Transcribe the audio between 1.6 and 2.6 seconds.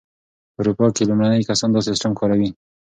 دا سیسټم کاروي.